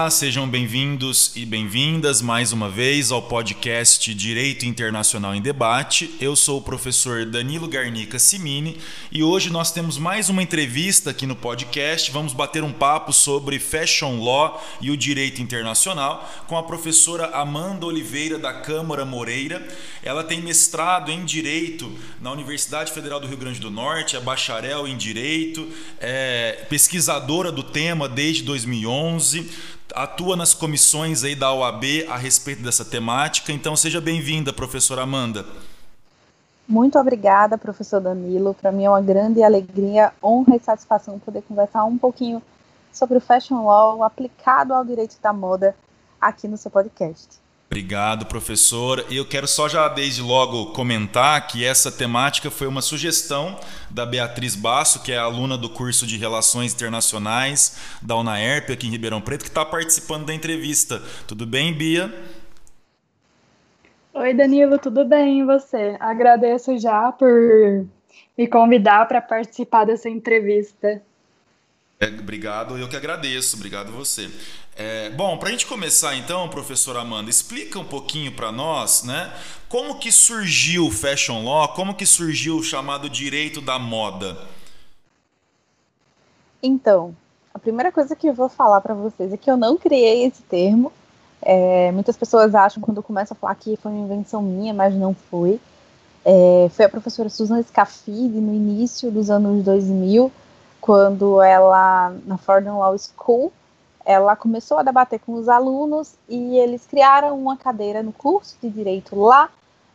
[0.00, 6.16] Olá, sejam bem-vindos e bem-vindas mais uma vez ao podcast Direito Internacional em Debate.
[6.18, 8.78] Eu sou o professor Danilo Garnica Simini
[9.12, 12.10] e hoje nós temos mais uma entrevista aqui no podcast.
[12.12, 17.84] Vamos bater um papo sobre Fashion Law e o direito internacional com a professora Amanda
[17.84, 19.68] Oliveira da Câmara Moreira.
[20.02, 24.88] Ela tem mestrado em Direito na Universidade Federal do Rio Grande do Norte, é bacharel
[24.88, 25.68] em Direito,
[26.00, 32.84] é pesquisadora do tema desde 2011 atua nas comissões aí da OAB a respeito dessa
[32.84, 33.52] temática.
[33.52, 35.44] Então seja bem-vinda, professora Amanda.
[36.68, 38.54] Muito obrigada, professor Danilo.
[38.54, 42.40] Para mim é uma grande alegria, honra e satisfação poder conversar um pouquinho
[42.92, 45.74] sobre o Fashion Law aplicado ao direito da moda
[46.20, 47.40] aqui no seu podcast.
[47.72, 49.06] Obrigado, professor.
[49.08, 53.56] Eu quero só já desde logo comentar que essa temática foi uma sugestão
[53.88, 58.90] da Beatriz Basso, que é aluna do curso de Relações Internacionais da UNAERP aqui em
[58.90, 61.00] Ribeirão Preto, que está participando da entrevista.
[61.28, 62.12] Tudo bem, Bia?
[64.14, 65.96] Oi, Danilo, tudo bem e você?
[66.00, 67.86] Agradeço já por
[68.36, 71.00] me convidar para participar dessa entrevista.
[72.02, 73.56] É, obrigado, eu que agradeço.
[73.56, 74.30] Obrigado você.
[74.74, 79.30] É, bom, para a gente começar então, professora Amanda, explica um pouquinho para nós, né?
[79.68, 81.74] Como que surgiu o Fashion Law?
[81.74, 84.38] Como que surgiu o chamado direito da moda?
[86.62, 87.14] Então,
[87.52, 90.40] a primeira coisa que eu vou falar para vocês é que eu não criei esse
[90.44, 90.90] termo.
[91.42, 94.94] É, muitas pessoas acham quando eu começo a falar que foi uma invenção minha, mas
[94.94, 95.60] não foi.
[96.24, 100.32] É, foi a professora Susan Scafidi no início dos anos 2000,
[100.80, 103.52] quando ela, na Fordham Law School,
[104.04, 108.70] ela começou a debater com os alunos e eles criaram uma cadeira no curso de
[108.70, 109.50] direito lá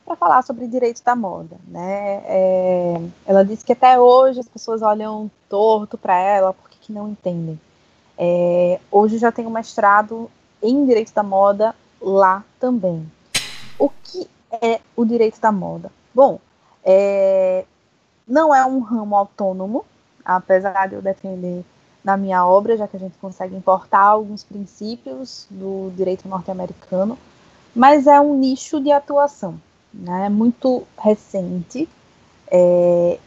[0.05, 2.21] para falar sobre direito da moda, né?
[2.25, 7.09] É, ela disse que até hoje as pessoas olham torto para ela porque que não
[7.09, 7.59] entendem.
[8.17, 10.29] É, hoje já tem um mestrado
[10.61, 13.11] em direito da moda lá também.
[13.79, 14.29] O que
[14.61, 15.91] é o direito da moda?
[16.13, 16.39] Bom,
[16.83, 17.65] é,
[18.27, 19.83] não é um ramo autônomo,
[20.25, 21.63] apesar de eu defender
[22.03, 27.17] na minha obra, já que a gente consegue importar alguns princípios do direito norte-americano,
[27.75, 29.59] mas é um nicho de atuação,
[29.93, 31.89] né, muito recente
[32.47, 33.19] é,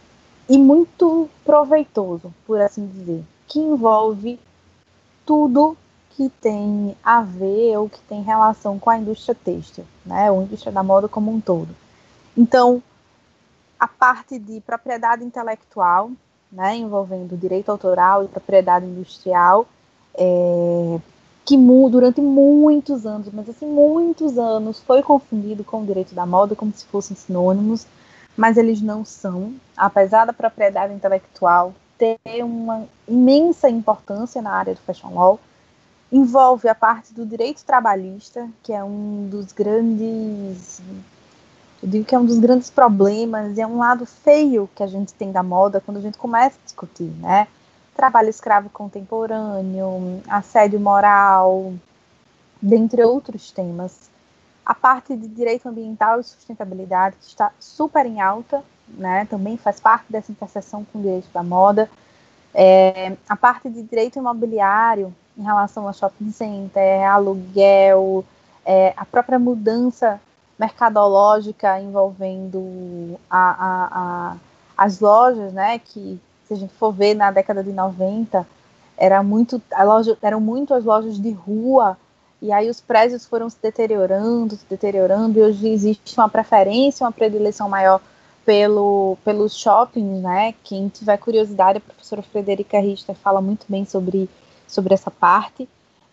[0.48, 4.38] e muito proveitoso, por assim dizer, que envolve
[5.26, 5.76] tudo
[6.10, 10.72] que tem a ver ou que tem relação com a indústria têxtil, né, ou indústria
[10.72, 11.74] da moda como um todo.
[12.36, 12.82] Então,
[13.78, 16.10] a parte de propriedade intelectual,
[16.50, 19.66] né, envolvendo direito autoral e propriedade industrial,
[20.14, 20.98] é,
[21.44, 21.56] que
[21.90, 26.72] durante muitos anos, mas assim, muitos anos, foi confundido com o direito da moda como
[26.72, 27.86] se fossem sinônimos,
[28.36, 34.80] mas eles não são, apesar da propriedade intelectual ter uma imensa importância na área do
[34.80, 35.40] fashion law,
[36.12, 40.80] envolve a parte do direito trabalhista, que é um dos grandes
[41.82, 44.86] eu digo que é um dos grandes problemas e é um lado feio que a
[44.86, 47.46] gente tem da moda quando a gente começa a discutir, né?
[47.94, 51.72] Trabalho escravo contemporâneo, assédio moral,
[52.60, 54.10] dentre outros temas.
[54.66, 59.24] A parte de direito ambiental e sustentabilidade, que está super em alta, né?
[59.26, 61.88] Também faz parte dessa interseção com o direito da moda.
[62.52, 68.24] É, a parte de direito imobiliário em relação ao shopping center, aluguel,
[68.64, 70.20] é, a própria mudança
[70.58, 74.36] mercadológica envolvendo a, a, a,
[74.76, 75.78] as lojas, né?
[75.78, 78.46] Que se a gente for ver na década de 90,
[78.96, 81.96] era muito, a loja, eram muito as lojas de rua,
[82.40, 87.12] e aí os prédios foram se deteriorando, se deteriorando, e hoje existe uma preferência, uma
[87.12, 88.00] predileção maior
[88.44, 90.54] pelo, pelos shoppings, né?
[90.64, 94.28] Quem tiver curiosidade, a professora Frederica Richter fala muito bem sobre,
[94.66, 95.68] sobre essa parte.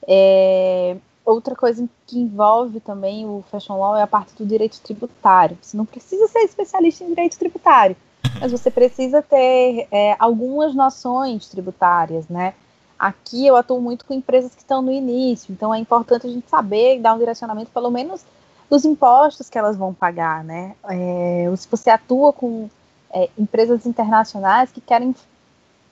[0.07, 5.57] É, outra coisa que envolve também o fashion law é a parte do direito tributário.
[5.61, 7.95] Você não precisa ser especialista em direito tributário,
[8.39, 12.53] mas você precisa ter é, algumas noções tributárias, né?
[12.97, 16.49] Aqui eu atuo muito com empresas que estão no início, então é importante a gente
[16.49, 18.21] saber dar um direcionamento, pelo menos,
[18.69, 20.75] dos impostos que elas vão pagar, né?
[20.85, 22.69] É, se você atua com
[23.11, 25.13] é, empresas internacionais que querem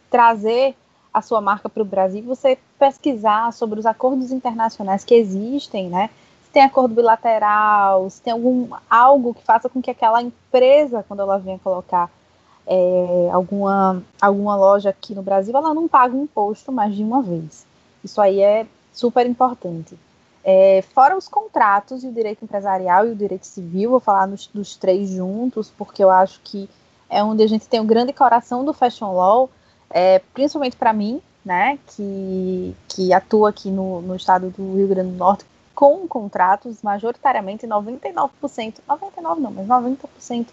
[0.09, 0.75] trazer
[1.13, 6.09] a sua marca para o Brasil, você pesquisar sobre os acordos internacionais que existem, né?
[6.43, 11.21] Se tem acordo bilateral, se tem algum algo que faça com que aquela empresa, quando
[11.21, 12.09] ela venha colocar
[12.65, 17.65] é, alguma, alguma loja aqui no Brasil, ela não paga imposto mais de uma vez.
[18.03, 19.97] Isso aí é super importante.
[20.43, 24.47] É, fora os contratos e o direito empresarial e o direito civil, vou falar nos,
[24.47, 26.69] dos três juntos, porque eu acho que
[27.09, 29.49] é onde a gente tem o grande coração do fashion law,
[29.89, 35.11] é, principalmente para mim, né, que, que atua aqui no, no estado do Rio Grande
[35.11, 35.45] do Norte
[35.75, 38.29] com contratos, majoritariamente 99%,
[38.87, 40.47] 99% não, mas 90%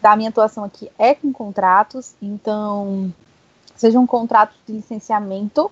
[0.00, 3.12] da minha atuação aqui é com contratos, então,
[3.76, 5.70] sejam contratos de licenciamento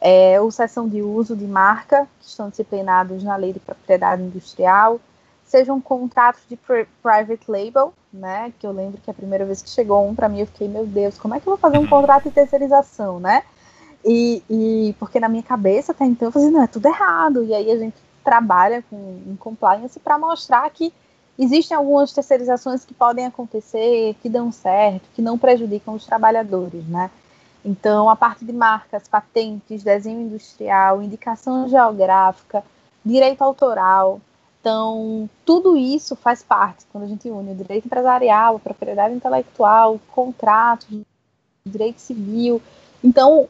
[0.00, 5.00] é, ou sessão de uso de marca, que estão disciplinados na lei de propriedade industrial,
[5.46, 6.58] sejam contratos de
[7.02, 10.40] private label, né, que eu lembro que a primeira vez que chegou um para mim
[10.40, 11.88] eu fiquei, meu Deus, como é que eu vou fazer um uhum.
[11.88, 13.42] contrato de terceirização, né?
[14.04, 17.54] E, e porque na minha cabeça até então eu falei, não, é tudo errado, e
[17.54, 20.92] aí a gente trabalha com em compliance para mostrar que
[21.38, 27.10] existem algumas terceirizações que podem acontecer, que dão certo, que não prejudicam os trabalhadores, né?
[27.64, 32.62] Então, a parte de marcas, patentes, desenho industrial, indicação geográfica,
[33.04, 34.20] direito autoral.
[34.64, 40.00] Então, tudo isso faz parte quando a gente une o direito empresarial, a propriedade intelectual,
[40.10, 40.88] contratos,
[41.66, 42.62] direito civil.
[43.02, 43.46] Então,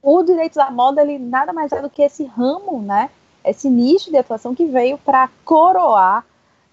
[0.00, 3.10] o direito da moda, ele nada mais é do que esse ramo, né?
[3.44, 6.24] Esse nicho de atuação que veio para coroar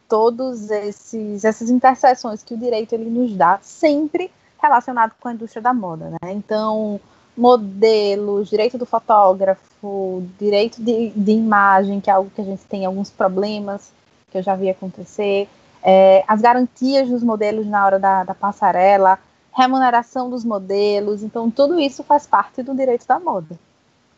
[0.07, 4.29] todos esses essas interseções que o direito ele nos dá sempre
[4.61, 6.33] relacionado com a indústria da moda, né?
[6.33, 7.01] Então,
[7.41, 12.85] modelos, direito do fotógrafo, direito de, de imagem, que é algo que a gente tem
[12.85, 13.91] alguns problemas
[14.29, 15.49] que eu já vi acontecer,
[15.81, 19.17] é, as garantias dos modelos na hora da, da passarela,
[19.51, 23.59] remuneração dos modelos, então tudo isso faz parte do direito da moda.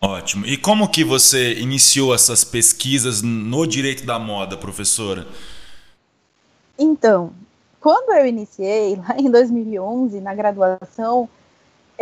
[0.02, 0.46] Ótimo.
[0.46, 5.26] E como que você iniciou essas pesquisas no direito da moda, professora?
[6.78, 7.32] Então,
[7.80, 11.30] quando eu iniciei, lá em 2011, na graduação,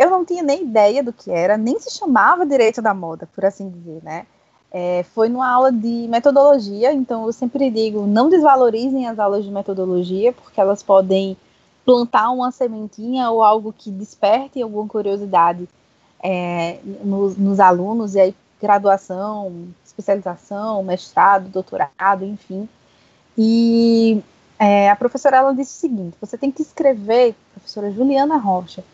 [0.02, 3.44] eu não tinha nem ideia do que era, nem se chamava direito da moda, por
[3.44, 4.26] assim dizer, né?
[4.70, 9.50] É, foi numa aula de metodologia, então eu sempre digo, não desvalorizem as aulas de
[9.50, 11.36] metodologia, porque elas podem
[11.84, 15.68] plantar uma sementinha ou algo que desperte alguma curiosidade
[16.22, 22.68] é, nos, nos alunos, e aí graduação, especialização, mestrado, doutorado, enfim.
[23.36, 24.22] E
[24.58, 28.84] é, a professora ela disse o seguinte: você tem que escrever, professora Juliana Rocha,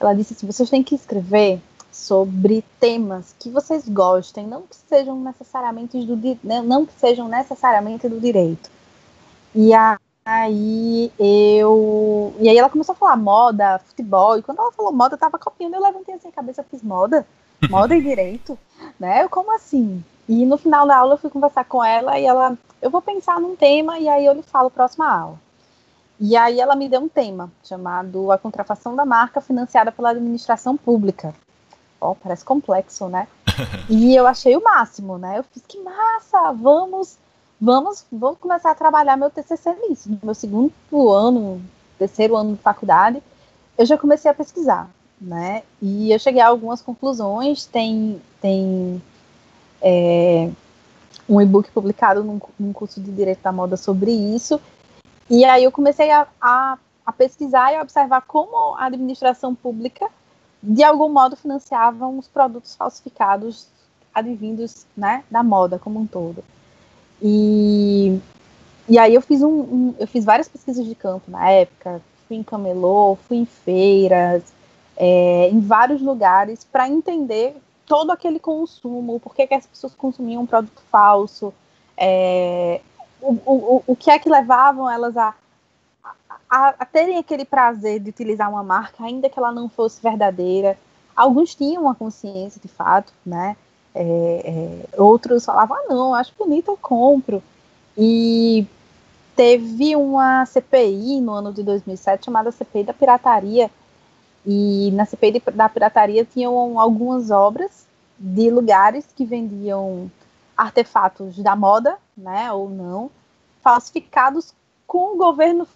[0.00, 1.60] ela disse assim: vocês têm que escrever
[1.92, 8.08] sobre temas que vocês gostem, não que sejam necessariamente do né, não que sejam necessariamente
[8.08, 8.70] do direito.
[9.54, 9.72] E
[10.24, 15.14] aí eu e aí ela começou a falar moda, futebol, e quando ela falou moda,
[15.14, 17.26] eu tava copiando, eu levantei assim a cabeça, fiz moda,
[17.68, 18.58] moda e direito,
[18.98, 19.24] né?
[19.24, 20.02] Eu, como assim?
[20.28, 23.40] E no final da aula eu fui conversar com ela e ela eu vou pensar
[23.40, 25.38] num tema e aí eu lhe falo próxima aula.
[26.20, 30.76] E aí ela me deu um tema chamado A Contrafação da Marca Financiada pela Administração
[30.76, 31.34] Pública.
[31.98, 33.26] Ó, oh, parece complexo, né?
[33.88, 35.38] e eu achei o máximo, né?
[35.38, 37.16] Eu fiz que massa, vamos,
[37.58, 40.10] vamos, vou começar a trabalhar meu TCC nisso.
[40.10, 40.72] No meu segundo
[41.10, 41.62] ano,
[41.98, 43.22] terceiro ano de faculdade,
[43.78, 45.62] eu já comecei a pesquisar, né?
[45.80, 47.64] E eu cheguei a algumas conclusões.
[47.64, 49.02] Tem, tem
[49.80, 50.50] é,
[51.26, 54.60] um e-book publicado num, num, curso de Direito da Moda sobre isso.
[55.30, 60.08] E aí eu comecei a, a, a, pesquisar e observar como a administração pública,
[60.60, 63.68] de algum modo, financiava os produtos falsificados
[64.12, 66.42] advindos né, da moda como um todo.
[67.22, 68.18] E,
[68.88, 72.36] e aí eu fiz, um, um, eu fiz várias pesquisas de campo na época, fui
[72.36, 74.42] em camelô, fui em feiras,
[74.96, 77.56] é, em vários lugares, para entender
[77.86, 81.54] todo aquele consumo, por que, que as pessoas consumiam um produto falso,
[81.96, 82.80] é,
[83.20, 85.34] o, o, o que é que levavam elas a,
[86.48, 90.78] a, a, terem aquele prazer de utilizar uma marca, ainda que ela não fosse verdadeira.
[91.14, 93.56] Alguns tinham uma consciência de fato, né?
[93.94, 97.42] É, é, outros falavam, ah, não, acho bonito, eu compro.
[97.96, 98.66] E
[99.36, 103.70] teve uma CPI no ano de 2007 chamada CPI da pirataria,
[104.46, 107.86] e na CPI da pirataria tinham algumas obras
[108.18, 110.10] de lugares que vendiam
[110.60, 113.10] artefatos da moda, né, ou não,
[113.62, 114.52] falsificados
[114.86, 115.66] com o governo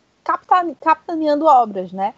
[0.81, 2.13] capitaneando obras, né?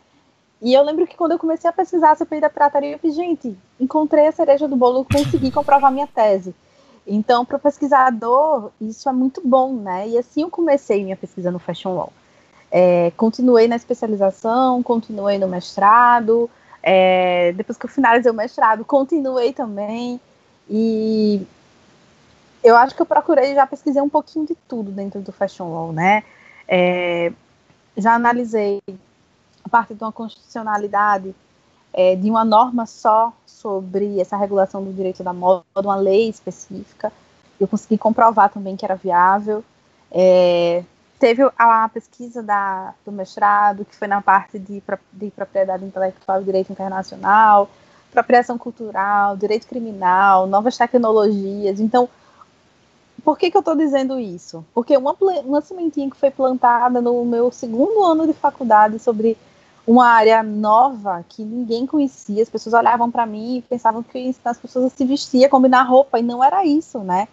[0.61, 3.57] E eu lembro que quando eu comecei a pesquisar CPI da pirataria, eu fiz, gente,
[3.79, 6.55] encontrei a cereja do bolo, consegui comprovar minha tese.
[7.07, 10.09] Então, para o pesquisador, isso é muito bom, né?
[10.09, 12.13] E assim eu comecei minha pesquisa no Fashion Law.
[12.71, 16.51] É, continuei na especialização, continuei no mestrado,
[16.83, 20.21] é, depois que eu finalizei o mestrado, continuei também.
[20.69, 21.47] E
[22.67, 25.93] eu acho que eu procurei, já pesquisei um pouquinho de tudo dentro do Fashion Law,
[25.93, 26.25] né?
[26.67, 27.33] É,
[27.97, 28.83] já analisei
[29.65, 31.35] a parte de uma constitucionalidade
[31.93, 37.13] é, de uma norma só sobre essa regulação do direito da moda, uma lei específica.
[37.59, 39.65] Eu consegui comprovar também que era viável.
[40.11, 40.83] É,
[41.19, 44.83] Teve a pesquisa da, do mestrado, que foi na parte de,
[45.13, 47.71] de propriedade intelectual e direito internacional.
[48.11, 51.81] apropriação cultural, direito criminal, novas tecnologias.
[51.81, 52.07] Então,
[53.27, 54.65] por que, que eu estou dizendo isso?
[54.73, 59.37] Porque uma, uma sementinha que foi plantada no meu segundo ano de faculdade sobre
[59.85, 64.53] uma área nova que ninguém conhecia, as pessoas olhavam para mim e pensavam que ensinar
[64.53, 67.27] as pessoas a se vestir, a combinar roupa, e não era isso, né?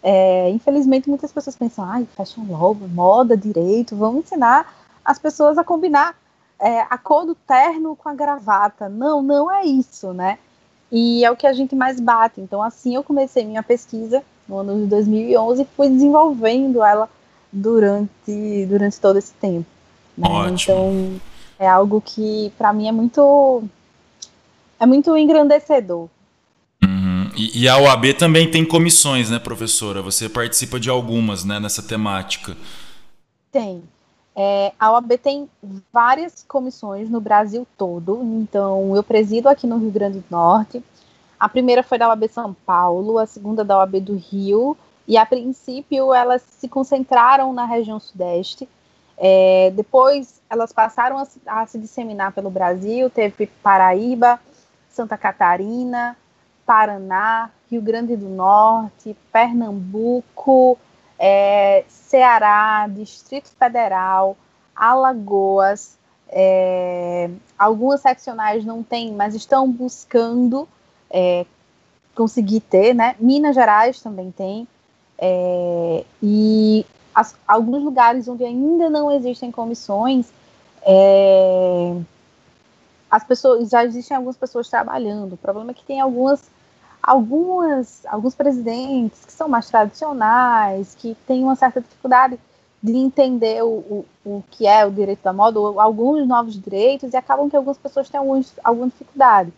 [0.00, 4.72] É, infelizmente, muitas pessoas pensam, ai, fashion law, moda, direito, vamos ensinar
[5.04, 6.14] as pessoas a combinar
[6.60, 8.88] é, a cor do terno com a gravata.
[8.88, 10.38] Não, não é isso, né?
[10.92, 12.40] E é o que a gente mais bate.
[12.40, 17.08] Então, assim, eu comecei minha pesquisa no ano de 2011 e fui desenvolvendo ela
[17.52, 19.66] durante, durante todo esse tempo.
[20.16, 20.28] Né?
[20.50, 21.20] Então,
[21.58, 23.62] é algo que, para mim, é muito,
[24.78, 26.08] é muito engrandecedor.
[26.82, 27.30] Uhum.
[27.36, 30.02] E, e, a OAB também tem comissões, né, professora?
[30.02, 32.56] Você participa de algumas, né, nessa temática.
[33.52, 33.82] Tem.
[34.34, 35.48] É, a OAB tem
[35.92, 40.82] várias comissões no Brasil todo, então eu presido aqui no Rio Grande do Norte.
[41.40, 44.76] A primeira foi da OAB São Paulo, a segunda da OAB do Rio,
[45.08, 48.68] e a princípio elas se concentraram na região Sudeste.
[49.16, 54.38] É, depois elas passaram a, a se disseminar pelo Brasil, teve Paraíba,
[54.90, 56.14] Santa Catarina,
[56.66, 60.78] Paraná, Rio Grande do Norte, Pernambuco,
[61.18, 64.36] é, Ceará, Distrito Federal,
[64.76, 70.68] Alagoas, é, algumas seccionais não têm, mas estão buscando
[71.10, 71.44] é,
[72.14, 73.16] conseguir ter, né?
[73.18, 74.66] Minas Gerais também tem,
[75.18, 80.32] é, e as, alguns lugares onde ainda não existem comissões,
[80.82, 81.94] é,
[83.10, 85.34] as pessoas já existem algumas pessoas trabalhando.
[85.34, 86.48] O problema é que tem algumas
[87.02, 92.38] algumas, alguns presidentes que são mais tradicionais, que têm uma certa dificuldade
[92.82, 97.12] de entender o, o, o que é o direito da moda, ou alguns novos direitos,
[97.12, 99.52] e acabam que algumas pessoas têm alguns, alguma dificuldade.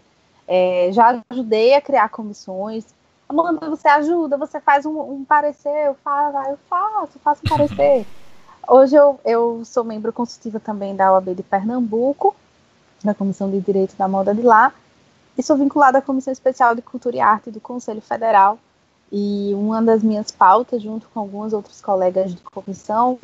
[0.46, 2.84] É, já ajudei a criar comissões.
[3.28, 8.06] Amanda, você ajuda, você faz um, um parecer, eu faço, eu faço, faço um parecer.
[8.68, 12.34] Hoje eu, eu sou membro consultiva também da OAB de Pernambuco,
[13.02, 14.72] da Comissão de Direito da Moda de lá,
[15.37, 18.58] e sou vinculada à Comissão Especial de Cultura e Arte do Conselho Federal.
[19.11, 23.18] E uma das minhas pautas, junto com algumas outras colegas de comissão,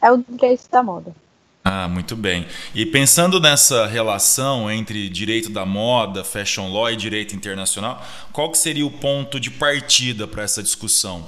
[0.00, 1.14] é o direito da moda.
[1.64, 2.46] Ah, muito bem.
[2.74, 8.02] E pensando nessa relação entre direito da moda, fashion law e direito internacional,
[8.32, 11.24] qual que seria o ponto de partida para essa discussão?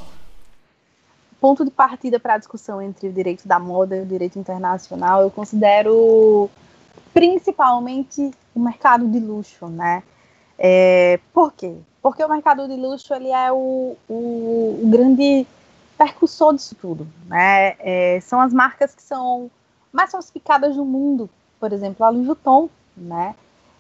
[1.41, 5.23] Ponto de partida para a discussão entre o direito da moda e o direito internacional,
[5.23, 6.51] eu considero
[7.13, 10.03] principalmente o mercado de luxo, né?
[10.59, 11.77] É, por quê?
[12.03, 15.47] Porque o mercado de luxo ele é o, o, o grande
[15.97, 17.77] percussor disso tudo, né?
[17.79, 19.49] É, são as marcas que são
[19.95, 23.35] mais falsificadas do mundo, por exemplo, a Louis Vuitton, né?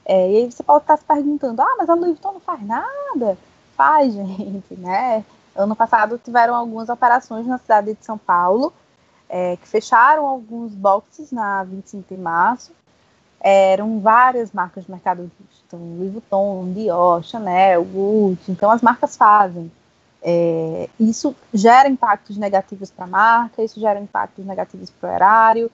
[0.04, 2.62] É, e aí você pode estar se perguntando, ah, mas a Louis Vuitton não faz
[2.62, 3.36] nada?
[3.76, 5.24] Faz, gente, né?
[5.56, 8.72] Ano passado tiveram algumas operações na cidade de São Paulo,
[9.28, 12.72] é, que fecharam alguns boxes na 25 de março,
[13.40, 15.30] eram várias marcas de mercado
[15.66, 19.70] então, Louis Vuitton, Dior, Chanel, Gucci, então as marcas fazem.
[20.22, 25.70] É, isso gera impactos negativos para a marca, isso gera impactos negativos para o erário.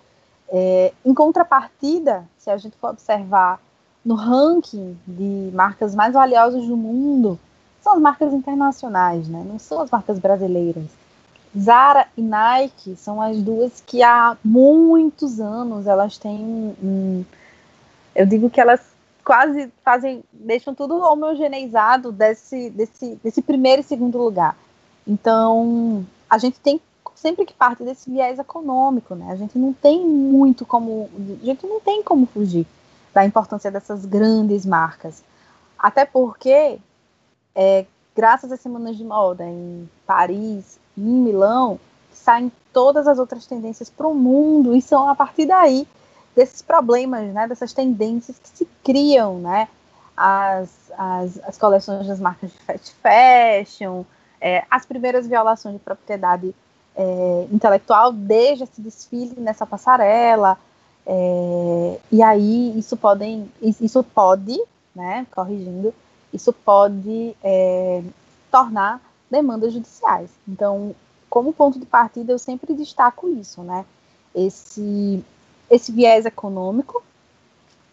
[0.51, 3.61] É, em contrapartida, se a gente for observar
[4.05, 7.39] no ranking de marcas mais valiosas do mundo,
[7.83, 9.45] são as marcas internacionais, né?
[9.47, 10.87] não são as marcas brasileiras.
[11.59, 17.25] Zara e Nike são as duas que há muitos anos elas têm um,
[18.15, 18.81] eu digo que elas
[19.25, 24.57] quase fazem, deixam tudo homogeneizado desse, desse, desse primeiro e segundo lugar.
[25.07, 26.81] Então, a gente tem
[27.15, 29.31] sempre que parte desse viés econômico, né?
[29.31, 31.11] A gente não tem muito como,
[31.43, 32.67] a gente não tem como fugir
[33.13, 35.23] da importância dessas grandes marcas.
[35.79, 36.79] Até porque,
[37.55, 41.79] é, graças às semanas de moda em Paris e em Milão,
[42.13, 45.87] saem todas as outras tendências para o mundo e são a partir daí
[46.35, 49.69] desses problemas, né, dessas tendências que se criam, né,
[50.17, 54.05] as, as, as coleções das marcas de fast fashion,
[54.41, 56.55] é, as primeiras violações de propriedade
[56.97, 60.59] é, intelectual desde esse desfile nessa passarela,
[61.07, 64.61] é, e aí isso podem, isso pode,
[64.95, 65.95] né, corrigindo,
[66.33, 68.03] isso pode é,
[68.51, 70.31] tornar demandas judiciais.
[70.47, 70.95] Então,
[71.29, 73.85] como ponto de partida, eu sempre destaco isso, né?
[74.35, 75.25] Esse
[75.71, 77.01] esse viés econômico,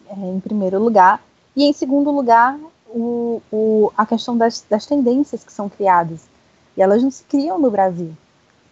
[0.08, 1.22] é, em primeiro lugar,
[1.54, 6.22] e em segundo lugar, o, o, a questão das, das tendências que são criadas.
[6.76, 8.12] E elas não se criam no Brasil,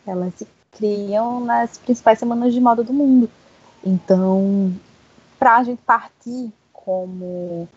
[0.06, 3.30] elas se criam nas principais semanas de moda do mundo.
[3.84, 4.74] Então,
[5.38, 7.68] para a gente partir como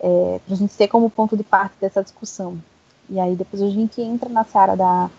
[0.00, 2.58] é, para a gente ter como ponto de parte dessa discussão.
[3.08, 5.10] E aí depois a gente entra na seara da,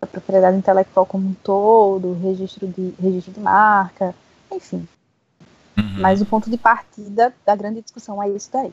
[0.00, 4.14] da propriedade intelectual como um todo, registro de, registro de marca,
[4.50, 4.86] enfim.
[5.76, 6.00] Uhum.
[6.00, 8.72] Mas o ponto de partida da grande discussão é isso daí.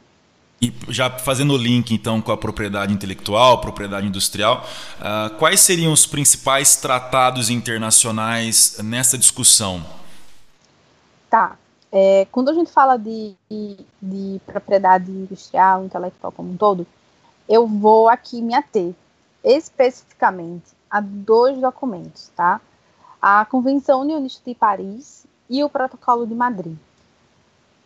[0.62, 4.66] E já fazendo o link então com a propriedade intelectual, propriedade industrial,
[5.00, 9.86] uh, quais seriam os principais tratados internacionais nessa discussão?
[11.30, 11.58] Tá.
[11.92, 16.86] É, quando a gente fala de, de, de, propriedade industrial, intelectual como um todo,
[17.48, 18.94] eu vou aqui me ater
[19.44, 22.62] especificamente a dois documentos, tá?
[23.22, 26.78] A Convenção Unionista de Paris e o Protocolo de Madrid.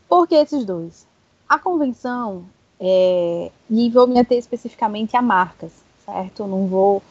[0.10, 1.08] Por que esses dois?
[1.48, 2.46] A convenção
[2.80, 5.72] é, e vou me ater especificamente a marcas,
[6.06, 6.48] certo?
[6.48, 7.02] Não vou,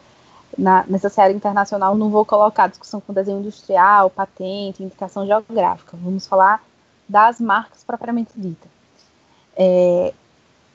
[0.56, 5.96] na, nessa série internacional, não vou colocar discussão com desenho industrial, patente, indicação geográfica.
[5.96, 6.62] Vamos falar
[7.08, 8.68] das marcas propriamente dita.
[9.56, 10.12] É,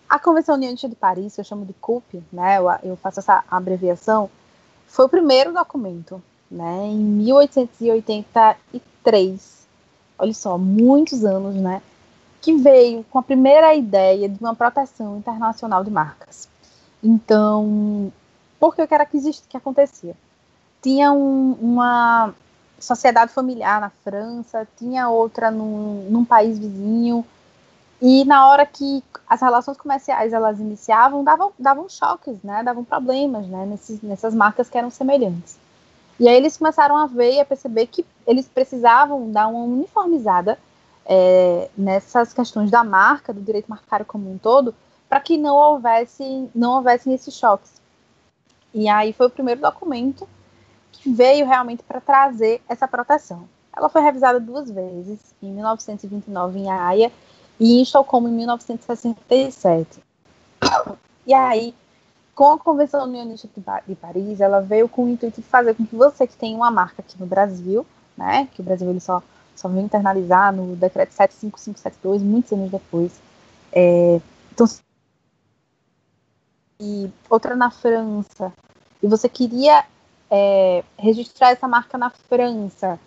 [0.08, 3.44] a Convenção Unionista de Paris, que eu chamo de CUP, né, eu, eu faço essa
[3.50, 4.30] abreviação,
[4.88, 9.68] foi o primeiro documento, né, em 1883.
[10.18, 11.82] Olha só, muitos anos, né,
[12.42, 16.48] que veio com a primeira ideia de uma proteção internacional de marcas.
[17.04, 18.12] Então,
[18.60, 20.16] por que era que existia, que acontecia?
[20.82, 22.34] Tinha um, uma
[22.80, 27.26] sociedade familiar na França, tinha outra num, num, país vizinho,
[28.02, 33.48] e na hora que as relações comerciais elas iniciavam, davam, davam choques, né, davam problemas,
[33.48, 35.58] né, nesses, nessas marcas que eram semelhantes.
[36.20, 40.58] E aí eles começaram a ver e a perceber que eles precisavam dar uma uniformizada
[41.08, 44.76] é, nessas questões da marca, do direito marcário como um todo,
[45.08, 47.82] para que não houvesse, não houvessem esses choques.
[48.74, 50.28] E aí foi o primeiro documento
[50.92, 53.48] que veio realmente para trazer essa proteção.
[53.76, 57.12] Ela foi revisada duas vezes, em 1929 em Haia
[57.60, 60.02] e em Estocolmo em 1967.
[61.26, 61.74] E aí,
[62.36, 63.48] com a Convenção Unionista
[63.88, 66.70] de Paris, ela veio com o intuito de fazer com que você que tem uma
[66.70, 67.86] marca aqui no Brasil,
[68.18, 69.22] né, que o Brasil ele só
[69.60, 73.12] só veio internalizar no decreto 75572, muitos anos depois.
[73.72, 74.20] É,
[74.52, 74.68] então,
[76.80, 78.54] e outra na França,
[79.02, 79.84] e você queria
[80.30, 83.00] é, registrar essa marca na França,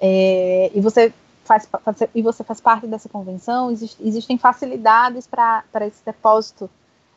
[0.00, 1.12] é, e você
[1.44, 6.68] faz, faz, e você faz parte dessa convenção, exist, existem facilidades para esse depósito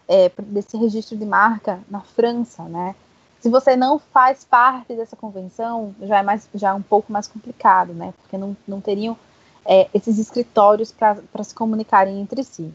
[0.07, 2.95] é, desse registro de marca na França, né?
[3.39, 7.28] Se você não faz parte dessa convenção, já é, mais, já é um pouco mais
[7.28, 8.13] complicado, né?
[8.21, 9.17] Porque não, não teriam
[9.65, 12.73] é, esses escritórios para se comunicarem entre si.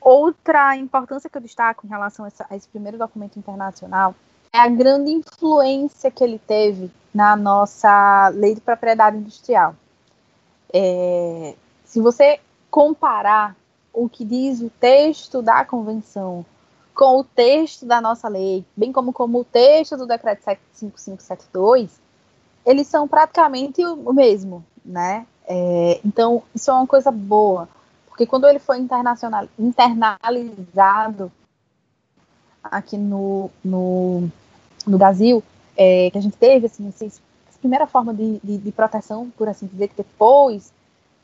[0.00, 4.14] Outra importância que eu destaco em relação a, essa, a esse primeiro documento internacional
[4.52, 9.74] é a grande influência que ele teve na nossa lei de propriedade industrial.
[10.72, 13.56] É, se você comparar
[13.92, 16.44] o que diz o texto da convenção
[16.96, 21.90] com o texto da nossa lei, bem como, como o texto do decreto 75572,
[22.64, 25.26] eles são praticamente o mesmo, né?
[25.46, 27.68] É, então, isso é uma coisa boa,
[28.08, 31.30] porque quando ele foi internacional, internalizado
[32.64, 34.28] aqui no, no,
[34.86, 35.44] no Brasil,
[35.76, 37.20] é, que a gente teve, assim, essa
[37.60, 40.72] primeira forma de, de, de proteção, por assim dizer, que depois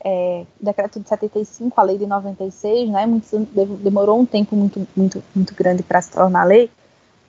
[0.03, 3.27] é, decreto de 75, a lei de 96, né, muito,
[3.81, 6.69] demorou um tempo muito, muito, muito grande para se tornar lei,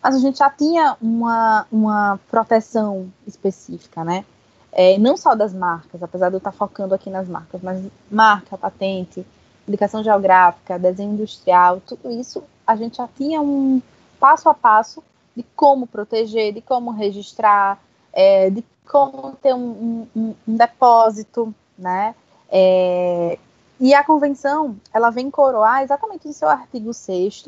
[0.02, 4.24] mas a gente já tinha uma, uma proteção específica, né,
[4.72, 8.58] é, não só das marcas, apesar de eu estar focando aqui nas marcas, mas marca,
[8.58, 9.24] patente,
[9.68, 13.80] indicação geográfica, desenho industrial, tudo isso a gente já tinha um
[14.18, 15.02] passo a passo
[15.36, 17.78] de como proteger, de como registrar,
[18.12, 22.14] é, de como ter um, um, um depósito, né,
[22.56, 23.36] é,
[23.80, 27.46] e a convenção, ela vem coroar exatamente no seu artigo 6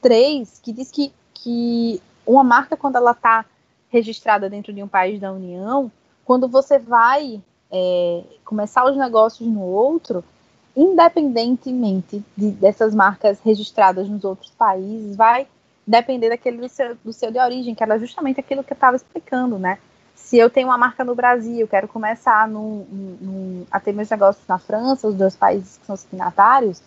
[0.00, 3.44] 3, que diz que, que uma marca, quando ela está
[3.88, 5.92] registrada dentro de um país da União,
[6.24, 10.24] quando você vai é, começar os negócios no outro,
[10.76, 15.46] independentemente de, dessas marcas registradas nos outros países, vai
[15.86, 18.96] depender daquele do seu, do seu de origem, que era justamente aquilo que eu estava
[18.96, 19.78] explicando, né?
[20.32, 22.86] Se eu tenho uma marca no Brasil, quero começar num,
[23.20, 26.80] num, a ter meus negócios na França, os dois países que são signatários,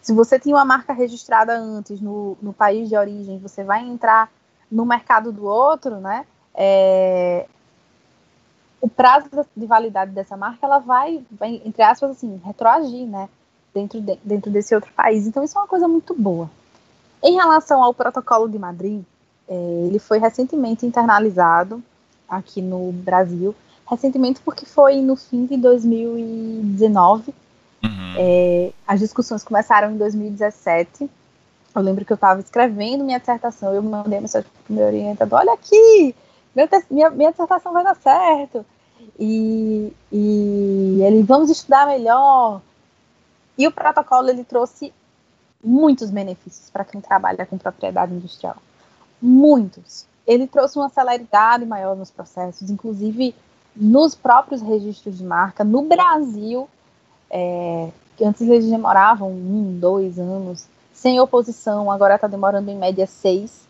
[0.00, 4.30] se você tinha uma marca registrada antes no, no país de origem, você vai entrar
[4.70, 6.24] no mercado do outro, né?
[6.54, 7.48] É,
[8.80, 13.28] o prazo de validade dessa marca, ela vai, vai, entre aspas, assim, retroagir, né?
[13.74, 15.26] Dentro, de, dentro desse outro país.
[15.26, 16.48] Então, isso é uma coisa muito boa.
[17.20, 19.02] Em relação ao protocolo de Madrid,
[19.48, 19.54] é,
[19.88, 21.82] ele foi recentemente internalizado
[22.28, 23.54] aqui no Brasil,
[23.88, 27.34] recentemente porque foi no fim de 2019
[27.86, 28.14] Uhum.
[28.18, 31.08] É, as discussões começaram em 2017.
[31.74, 35.40] Eu lembro que eu estava escrevendo minha dissertação, eu mandei mensagem para o meu orientador,
[35.40, 36.14] olha aqui,
[36.90, 38.64] minha, minha dissertação vai dar certo.
[39.18, 42.62] E, e ele, vamos estudar melhor.
[43.58, 44.92] E o protocolo, ele trouxe
[45.62, 48.56] muitos benefícios para quem trabalha com propriedade industrial.
[49.20, 50.06] Muitos.
[50.26, 53.34] Ele trouxe uma celeridade maior nos processos, inclusive
[53.74, 55.62] nos próprios registros de marca.
[55.62, 56.68] No Brasil,
[57.30, 63.06] é, que antes eles demoravam um, dois anos, sem oposição, agora está demorando em média
[63.06, 63.66] seis,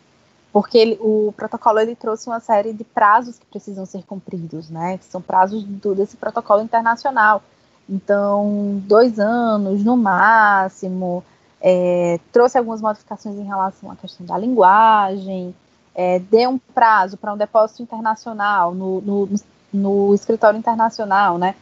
[0.52, 4.96] porque ele, o protocolo ele trouxe uma série de prazos que precisam ser cumpridos, né?
[4.96, 7.42] Que são prazos do, desse protocolo internacional.
[7.88, 11.22] Então, dois anos no máximo.
[11.60, 15.54] É, trouxe algumas modificações em relação à questão da linguagem,
[15.96, 19.28] é, deu um prazo para um depósito internacional no, no,
[19.72, 21.54] no escritório internacional, né?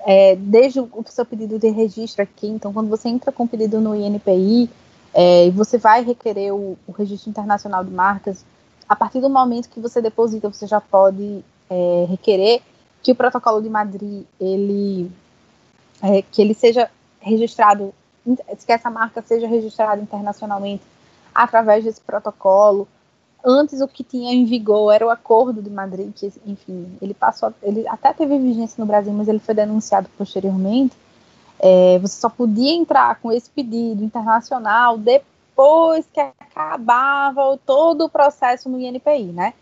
[0.00, 3.80] É, desde o seu pedido de registro aqui, então quando você entra com o pedido
[3.80, 4.68] no INPI,
[5.14, 8.44] é, você vai requerer o, o, registro internacional de marcas,
[8.88, 12.62] a partir do momento que você deposita, você já pode é, requerer
[13.02, 15.10] que o protocolo de Madrid, ele,
[16.02, 20.82] é, que ele seja registrado, que essa marca seja registrada internacionalmente
[21.34, 22.86] através desse protocolo,
[23.44, 27.52] Antes o que tinha em vigor era o Acordo de Madrid, que, enfim, ele passou,
[27.62, 30.96] ele até teve vigência no Brasil, mas ele foi denunciado posteriormente.
[31.58, 38.68] É, você só podia entrar com esse pedido internacional depois que acabava todo o processo
[38.68, 39.54] no INPI, né?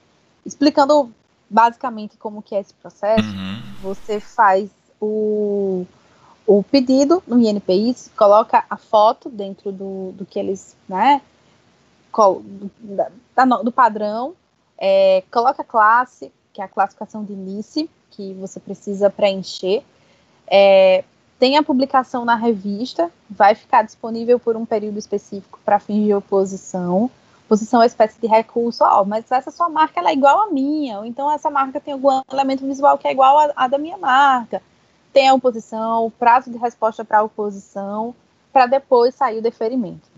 [0.45, 1.11] Explicando
[1.49, 3.63] basicamente como que é esse processo, uhum.
[3.83, 5.87] você faz o,
[6.47, 11.21] o pedido no INPI, coloca a foto dentro do, do que eles, né,
[13.63, 14.35] do, padrão,
[14.79, 19.83] é, coloca a classe, que é a classificação de início, que você precisa preencher.
[20.47, 21.05] É,
[21.39, 26.15] tem a publicação na revista, vai ficar disponível por um período específico para fins de
[26.15, 27.11] oposição.
[27.47, 30.99] Oposição é uma espécie de recurso, ó, mas essa sua marca é igual à minha,
[30.99, 34.63] ou então essa marca tem algum elemento visual que é igual à da minha marca.
[35.13, 38.15] Tem a oposição, prazo de resposta para a oposição,
[38.53, 40.14] para depois sair o deferimento.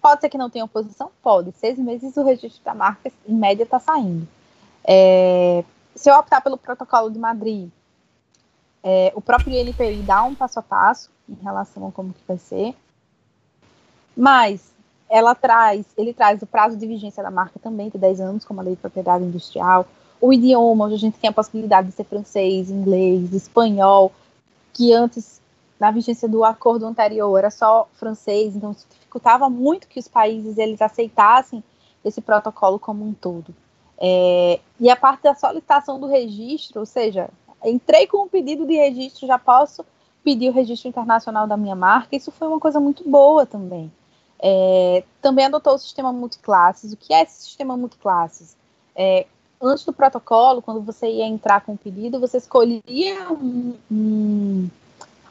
[0.00, 1.10] Pode ser que não tenha oposição?
[1.22, 1.52] Pode.
[1.52, 4.26] Seis meses o registro da marca, em média, está saindo.
[4.84, 7.70] É, se eu optar pelo protocolo de Madrid,
[8.82, 12.38] é, o próprio INPI dá um passo a passo em relação a como que vai
[12.38, 12.74] ser,
[14.16, 14.72] mas
[15.10, 18.60] ela traz, ele traz o prazo de vigência da marca também de 10 anos, como
[18.60, 19.86] a lei de propriedade industrial,
[20.20, 24.12] o idioma, onde a gente tem a possibilidade de ser francês, inglês, espanhol,
[24.72, 25.37] que antes,
[25.78, 30.82] na vigência do acordo anterior, era só francês, então dificultava muito que os países eles
[30.82, 31.62] aceitassem
[32.04, 33.54] esse protocolo como um todo.
[34.00, 37.28] É, e a parte da solicitação do registro, ou seja,
[37.64, 39.84] entrei com um pedido de registro, já posso
[40.22, 43.90] pedir o registro internacional da minha marca, isso foi uma coisa muito boa também.
[44.40, 46.92] É, também adotou o sistema multiclasses.
[46.92, 48.56] O que é esse sistema multiclasses?
[48.94, 49.26] É,
[49.60, 54.68] antes do protocolo, quando você ia entrar com o pedido, você escolhia um, um,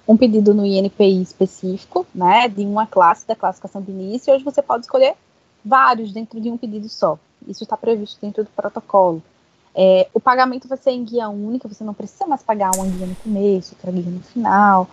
[0.07, 4.61] um pedido no INPI específico, né, de uma classe da classificação de início, hoje você
[4.61, 5.15] pode escolher
[5.63, 7.19] vários dentro de um pedido só.
[7.45, 9.21] Isso está previsto dentro do protocolo.
[9.75, 13.05] É, o pagamento vai ser em guia única, você não precisa mais pagar uma guia
[13.05, 14.89] no começo, outra guia no final.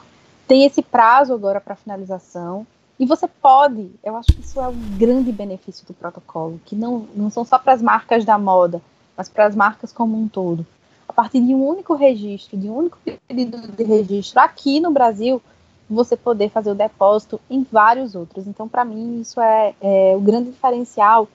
[0.48, 2.66] Tem esse prazo agora para finalização.
[2.98, 7.08] E você pode, eu acho que isso é um grande benefício do protocolo, que não,
[7.14, 8.80] não são só para as marcas da moda,
[9.16, 10.64] mas para as marcas como um todo
[11.08, 15.42] a partir de um único registro, de um único pedido de registro aqui no Brasil,
[15.88, 18.46] você poder fazer o depósito em vários outros.
[18.46, 21.28] Então, para mim, isso é, é, o grande diferencial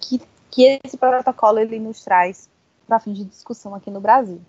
[0.00, 2.48] que, que esse protocolo ele nos traz
[2.86, 4.40] para fins de discussão aqui no Brasil.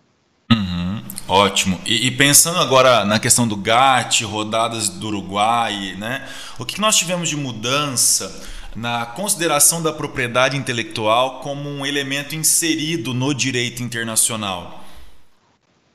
[0.52, 1.80] Uhum, ótimo.
[1.86, 6.28] E, e, pensando agora na questão do GATT, rodadas do Uruguai, né?
[6.60, 13.12] O que nós tivemos de mudança na consideração da propriedade intelectual como um elemento inserido
[13.12, 14.82] no direito internacional?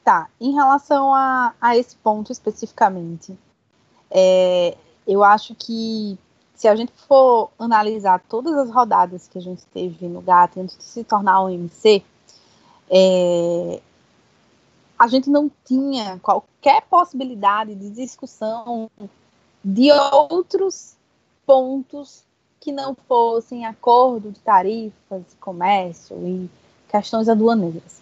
[0.04, 3.38] Tá, em relação a, a esse ponto especificamente,
[4.10, 6.18] é, eu acho que
[6.56, 10.76] se a gente for analisar todas as rodadas que a gente teve no GAT antes
[10.76, 12.02] de se tornar OMC,
[12.90, 13.80] é,
[14.98, 18.90] a gente não tinha qualquer possibilidade de discussão
[19.64, 20.96] de outros
[21.46, 22.24] pontos
[22.62, 26.48] que não fossem acordo de tarifas, comércio e
[26.88, 28.00] questões aduaneiras.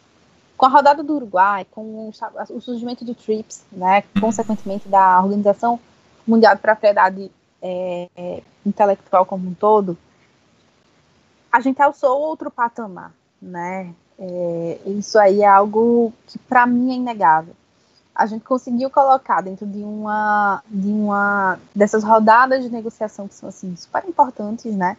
[0.55, 5.81] Com a rodada do Uruguai, com o surgimento do TRIPS, né, consequentemente da Organização
[6.27, 9.96] Mundial de Propriedade é, é, Intelectual como um todo,
[11.51, 13.94] a gente alçou outro patamar, né?
[14.18, 17.55] É, isso aí é algo que para mim é inegável.
[18.14, 23.49] A gente conseguiu colocar dentro de uma, de uma dessas rodadas de negociação que são
[23.49, 24.96] assim super importantes, né?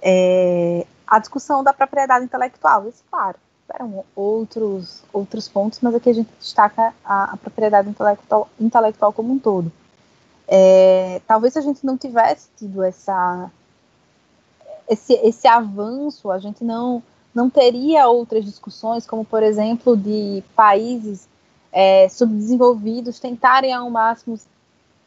[0.00, 2.88] É, a discussão da propriedade intelectual.
[2.88, 3.36] Isso, claro,
[3.72, 9.32] eram outros outros pontos, mas aqui a gente destaca a, a propriedade intelectual, intelectual como
[9.32, 9.70] um todo.
[10.46, 13.50] É, talvez a gente não tivesse tido essa
[14.88, 17.02] esse, esse avanço, a gente não
[17.34, 21.28] não teria outras discussões, como por exemplo de países
[21.80, 24.36] é, subdesenvolvidos tentarem ao máximo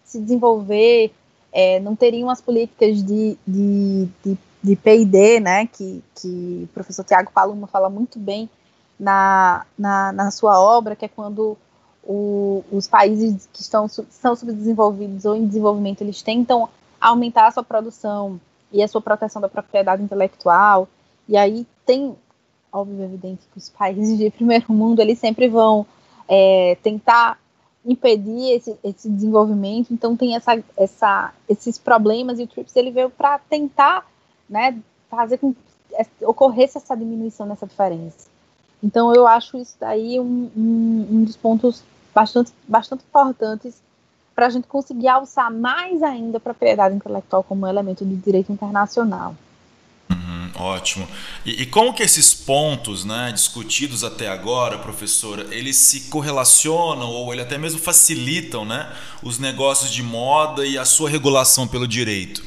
[0.06, 1.12] se desenvolver,
[1.52, 7.04] é, não teriam as políticas de, de, de, de P&D, né, que, que o professor
[7.04, 8.50] Tiago Paluma fala muito bem
[8.98, 11.58] na, na, na sua obra, que é quando
[12.06, 16.70] o, os países que estão são subdesenvolvidos ou em desenvolvimento, eles tentam
[17.02, 18.40] aumentar a sua produção
[18.72, 20.88] e a sua proteção da propriedade intelectual,
[21.28, 22.16] e aí tem,
[22.72, 25.86] óbvio, evidente que os países de primeiro mundo, eles sempre vão
[26.32, 27.38] é, tentar
[27.86, 29.94] impedir esse, esse, desenvolvimento.
[29.94, 34.08] Então tem essa, essa, esses problemas e o TRIPS ele veio para tentar,
[34.50, 38.30] né, fazer com que ocorresse essa diminuição nessa diferença.
[38.82, 41.84] Então eu acho isso daí um, um, um dos pontos
[42.16, 43.82] bastante, bastante importantes
[44.34, 49.36] para a gente conseguir alçar mais ainda a propriedade intelectual como elemento do direito internacional.
[50.56, 51.08] Ótimo.
[51.46, 57.32] E, e, como que esses pontos, né, discutidos até agora, professora, eles se correlacionam ou
[57.32, 62.44] ele até mesmo facilitam, né, os negócios de moda e a sua regulação pelo direito?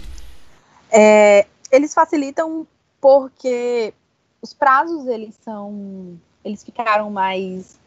[0.91, 2.67] É, eles facilitam
[3.01, 3.93] porque
[4.41, 7.79] os prazos eles são, eles ficaram mais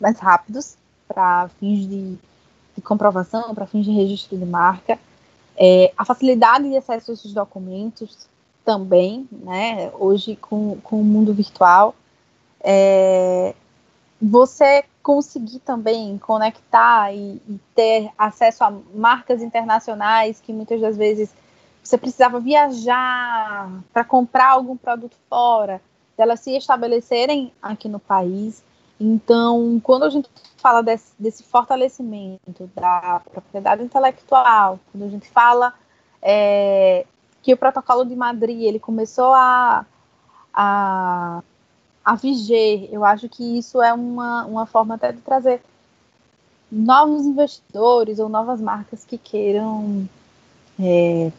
[0.00, 2.16] mais rápidos para fins de,
[2.74, 4.98] de comprovação, para fins de registro de marca.
[5.56, 8.29] É, a facilidade de acesso a esses documentos
[8.64, 9.90] também, né?
[9.98, 11.94] Hoje com, com o mundo virtual,
[12.62, 13.54] é,
[14.20, 21.34] você conseguir também conectar e, e, ter acesso a marcas internacionais que muitas das vezes
[21.82, 25.80] você precisava viajar para comprar algum produto fora,
[26.16, 28.62] delas se estabelecerem aqui no país.
[29.00, 35.72] Então, quando a gente fala desse, desse fortalecimento da propriedade intelectual, quando a gente fala
[36.20, 37.06] é,
[37.42, 39.86] que o protocolo de Madrid ele começou a,
[40.52, 41.42] a,
[42.04, 42.88] a viger.
[42.92, 45.62] Eu acho que isso é uma, uma forma até de trazer
[46.70, 50.08] novos investidores ou novas marcas que queiram
[50.78, 51.32] é,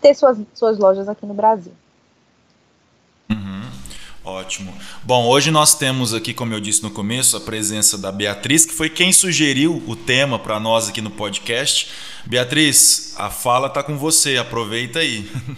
[0.00, 1.72] ter suas, suas lojas aqui no Brasil.
[4.24, 4.72] Ótimo.
[5.02, 8.72] Bom, hoje nós temos aqui, como eu disse no começo, a presença da Beatriz, que
[8.72, 11.90] foi quem sugeriu o tema para nós aqui no podcast.
[12.24, 15.30] Beatriz, a fala está com você, aproveita aí.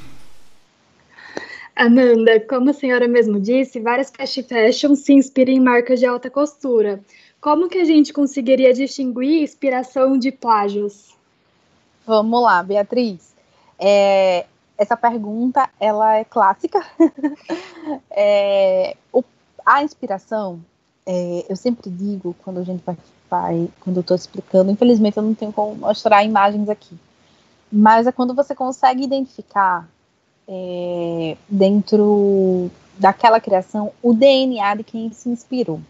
[1.76, 6.29] Amanda, como a senhora mesmo disse, várias fast fashion se inspiram em marcas de alta
[6.29, 7.00] costura.
[7.40, 11.14] Como que a gente conseguiria distinguir inspiração de plágios?
[12.05, 13.33] Vamos lá, Beatriz.
[13.79, 14.46] É,
[14.79, 16.85] essa pergunta ela é clássica.
[18.11, 19.23] é, o,
[19.65, 20.61] a inspiração,
[21.07, 22.97] é, eu sempre digo quando a gente vai,
[23.31, 26.97] vai quando eu estou explicando, infelizmente eu não tenho como mostrar imagens aqui,
[27.73, 29.89] mas é quando você consegue identificar
[30.49, 35.81] é, dentro daquela criação o DNA de quem se inspirou.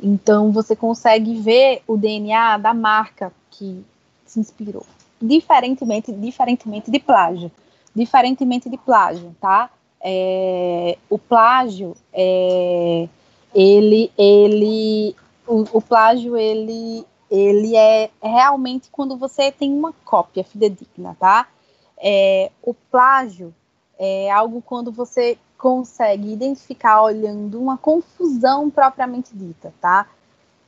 [0.00, 3.84] Então você consegue ver o DNA da marca que
[4.26, 4.84] se inspirou
[5.26, 7.50] diferentemente, diferentemente de plágio.
[7.94, 9.70] Diferentemente de plágio, tá?
[10.00, 13.08] É, o plágio, é,
[13.54, 21.16] ele, ele, o, o, plágio, ele, ele é realmente quando você tem uma cópia fidedigna,
[21.18, 21.48] tá?
[21.96, 23.54] É, o plágio
[23.98, 30.06] é algo quando você consegue identificar olhando uma confusão propriamente dita, tá?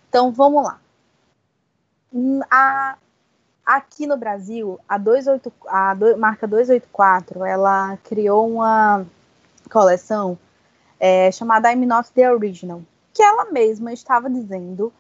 [0.09, 0.81] Então, vamos lá.
[2.51, 2.97] A,
[3.67, 9.05] Aqui no Brasil, a, 28, a do, marca 284, ela criou uma
[9.69, 10.39] coleção
[11.01, 12.81] é, chamada I'm Not The Original,
[13.13, 14.93] que ela mesma estava dizendo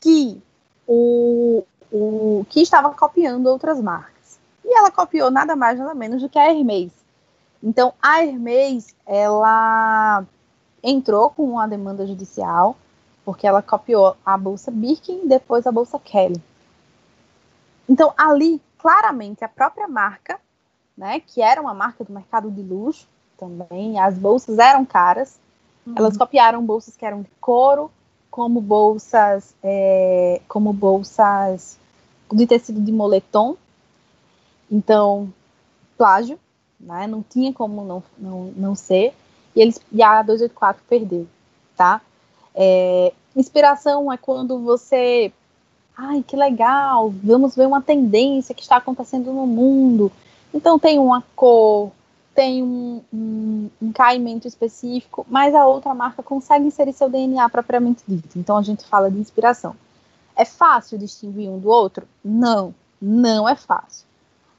[0.00, 0.42] que
[0.84, 4.38] o, o que estava copiando outras marcas.
[4.64, 6.92] E ela copiou nada mais, nada menos do que a Hermes.
[7.62, 10.24] Então, a Hermes, ela
[10.82, 12.76] entrou com uma demanda judicial,
[13.24, 16.42] porque ela copiou a bolsa Birkin e depois a bolsa Kelly.
[17.88, 20.38] Então, ali, claramente, a própria marca,
[20.96, 23.06] né, que era uma marca do mercado de luxo
[23.38, 25.38] também, as bolsas eram caras,
[25.86, 25.94] uhum.
[25.96, 27.90] elas copiaram bolsas que eram de couro,
[28.30, 31.78] como bolsas, é, como bolsas
[32.32, 33.56] de tecido de moletom.
[34.70, 35.32] Então,
[35.96, 36.38] plágio,
[36.78, 39.14] né, não tinha como não, não, não ser,
[39.56, 41.26] e, eles, e a 284 perdeu,
[41.76, 42.00] tá?
[42.54, 45.32] É, Inspiração é quando você,
[45.98, 50.12] ai, que legal, vamos ver uma tendência que está acontecendo no mundo.
[50.54, 51.90] Então tem uma cor,
[52.36, 58.04] tem um, um, um, caimento específico, mas a outra marca consegue inserir seu DNA propriamente
[58.06, 58.38] dito.
[58.38, 59.74] Então a gente fala de inspiração.
[60.36, 62.06] É fácil distinguir um do outro?
[62.24, 64.06] Não, não é fácil.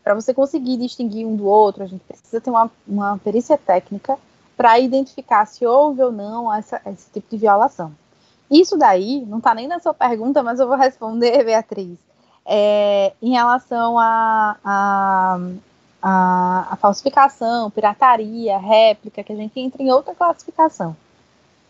[0.04, 4.17] Para você conseguir distinguir um do outro, a gente precisa ter uma, uma perícia técnica
[4.58, 7.93] para identificar se houve ou não essa, esse tipo de violação.
[8.49, 11.97] Isso daí não está nem na sua pergunta, mas eu vou responder, Beatriz.
[12.45, 15.39] É, em relação a, a,
[16.01, 20.95] a, a, falsificação, pirataria, réplica, que a gente entra em outra classificação.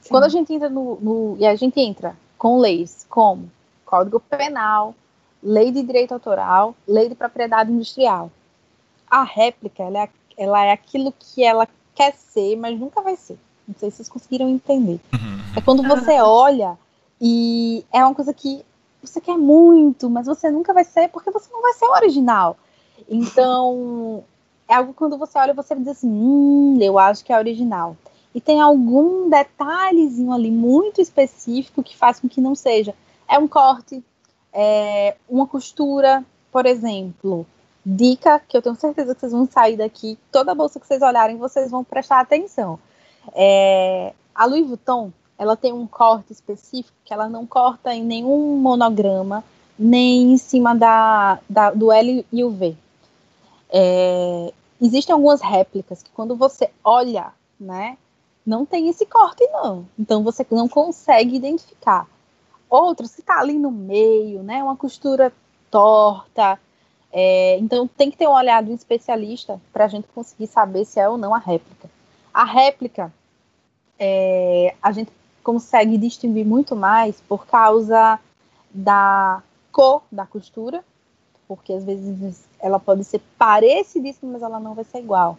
[0.02, 0.10] Sim.
[0.10, 3.52] Quando a gente entra no, no, E a gente entra com leis como
[3.86, 4.96] Código Penal,
[5.44, 8.32] Lei de Direito Autoral, Lei de Propriedade Industrial.
[9.10, 13.38] A réplica, ela é, ela é aquilo que ela quer ser, mas nunca vai ser.
[13.70, 15.00] Não sei se vocês conseguiram entender.
[15.14, 15.40] Uhum.
[15.56, 16.76] É quando você olha
[17.22, 18.66] e é uma coisa que
[19.00, 22.58] você quer muito, mas você nunca vai ser, porque você não vai ser o original.
[23.08, 24.24] Então,
[24.68, 27.96] é algo quando você olha você diz assim, hum, eu acho que é original.
[28.34, 32.96] E tem algum detalhezinho ali muito específico que faz com que não seja.
[33.28, 34.04] É um corte,
[34.52, 37.46] é uma costura, por exemplo.
[37.86, 41.38] Dica que eu tenho certeza que vocês vão sair daqui, toda bolsa que vocês olharem,
[41.38, 42.80] vocês vão prestar atenção.
[43.36, 48.58] É, a Louis Vuitton, ela tem um corte específico que ela não corta em nenhum
[48.58, 49.44] monograma,
[49.78, 52.76] nem em cima da, da do L e o V.
[53.70, 57.98] É, existem algumas réplicas que quando você olha, né,
[58.46, 59.86] não tem esse corte não.
[59.98, 62.08] Então você não consegue identificar.
[62.70, 65.32] Outros que está ali no meio, né, uma costura
[65.72, 66.60] torta,
[67.12, 71.00] é, então tem que ter um olhar do especialista para a gente conseguir saber se
[71.00, 71.90] é ou não a réplica.
[72.34, 73.14] A réplica
[74.00, 75.12] é, a gente
[75.44, 78.20] consegue distinguir muito mais por causa
[78.72, 80.84] da cor da costura,
[81.48, 85.38] porque às vezes ela pode ser parecidíssima, mas ela não vai ser igual.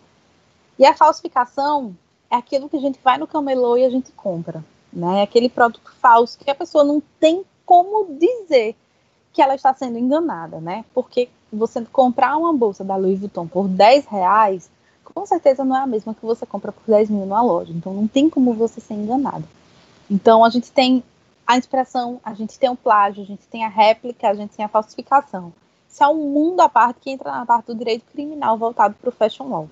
[0.78, 1.94] E a falsificação
[2.30, 5.20] é aquilo que a gente vai no camelô e a gente compra, né?
[5.20, 8.74] É aquele produto falso que a pessoa não tem como dizer
[9.32, 10.84] que ela está sendo enganada, né?
[10.94, 14.70] Porque você comprar uma bolsa da Louis Vuitton por 10 reais,
[15.14, 17.72] com certeza não é a mesma que você compra por 10 mil numa loja.
[17.72, 19.44] Então não tem como você ser enganado.
[20.10, 21.02] Então a gente tem
[21.46, 24.64] a inspiração, a gente tem o plágio, a gente tem a réplica, a gente tem
[24.64, 25.52] a falsificação.
[25.88, 29.08] Isso é um mundo à parte que entra na parte do direito criminal voltado para
[29.08, 29.68] o fashion law.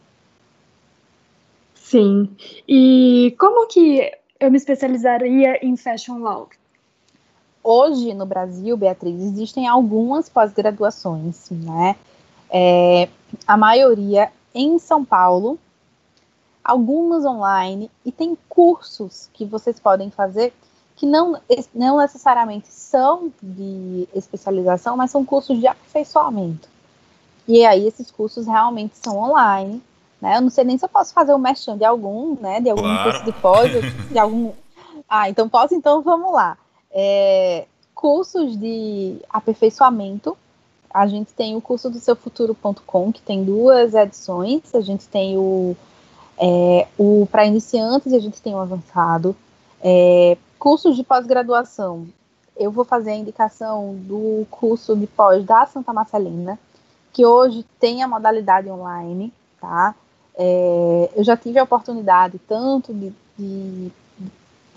[1.74, 2.37] Sim.
[2.66, 6.48] E como que eu me especializaria em fashion law?
[7.68, 11.96] hoje no Brasil, Beatriz, existem algumas pós-graduações, né?
[12.51, 13.09] É,
[13.46, 15.59] a maioria em São Paulo,
[16.64, 20.53] algumas online, e tem cursos que vocês podem fazer
[20.97, 21.40] que não,
[21.73, 26.68] não necessariamente são de especialização, mas são cursos de aperfeiçoamento.
[27.47, 29.81] E aí esses cursos realmente são online,
[30.21, 30.37] né?
[30.37, 32.61] Eu não sei nem se eu posso fazer o merchan de algum, né?
[32.61, 33.11] De algum claro.
[33.11, 33.73] curso de pós,
[34.11, 34.53] de algum.
[35.11, 36.59] Ah, então posso, então vamos lá.
[36.90, 40.37] É, cursos de aperfeiçoamento.
[40.99, 44.75] A gente tem o curso do seufuturo.com, que tem duas edições.
[44.75, 45.77] A gente tem o,
[46.37, 49.37] é, o para iniciantes e a gente tem o avançado.
[49.81, 52.07] É, cursos de pós-graduação.
[52.57, 56.59] Eu vou fazer a indicação do curso de pós da Santa Marcelina,
[57.13, 59.95] que hoje tem a modalidade online, tá?
[60.35, 63.93] É, eu já tive a oportunidade tanto de, de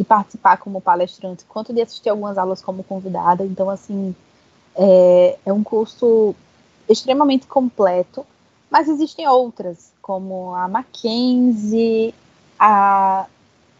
[0.02, 3.46] de participar como palestrante, quanto de assistir algumas aulas como convidada.
[3.46, 4.16] Então, assim,
[4.76, 6.36] é, é um curso
[6.88, 8.26] extremamente completo,
[8.70, 12.14] mas existem outras, como a Mackenzie,
[12.58, 13.26] a,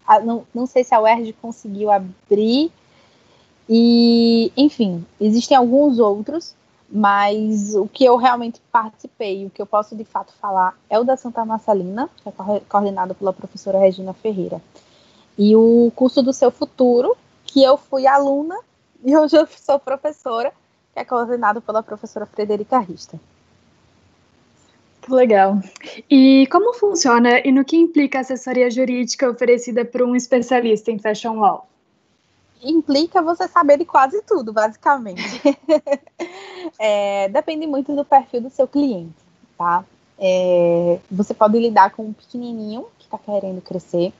[0.06, 2.70] a não, não sei se a UERJ conseguiu abrir,
[3.68, 6.54] e, enfim, existem alguns outros,
[6.90, 11.04] mas o que eu realmente participei, o que eu posso de fato falar é o
[11.04, 14.60] da Santa Marcelina, que é coordenado pela professora Regina Ferreira.
[15.38, 17.16] E o curso do seu futuro,
[17.46, 18.58] que eu fui aluna
[19.02, 20.52] e hoje eu sou professora,
[20.92, 23.18] que é coordenado pela professora Frederica Rista.
[25.02, 25.58] Que legal.
[26.08, 30.98] E como funciona e no que implica a assessoria jurídica oferecida por um especialista em
[30.98, 31.66] fashion law?
[32.62, 35.20] Implica você saber de quase tudo, basicamente.
[36.78, 39.16] é, depende muito do perfil do seu cliente,
[39.58, 39.84] tá?
[40.16, 44.12] É, você pode lidar com um pequenininho que está querendo crescer,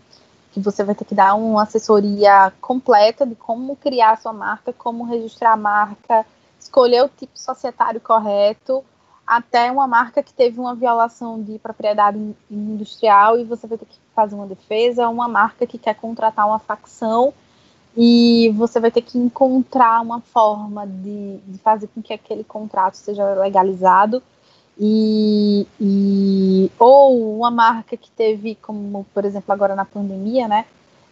[0.51, 4.73] que você vai ter que dar uma assessoria completa de como criar a sua marca,
[4.73, 6.27] como registrar a marca,
[6.63, 8.85] escolher o tipo societário correto,
[9.27, 12.19] até uma marca que teve uma violação de propriedade
[12.51, 16.59] industrial e você vai ter que fazer uma defesa, uma marca que quer contratar uma
[16.59, 17.33] facção
[17.97, 22.95] e você vai ter que encontrar uma forma de, de fazer com que aquele contrato
[22.95, 24.23] seja legalizado
[24.79, 30.65] e, e, ou uma marca que teve, como por exemplo agora na pandemia, né,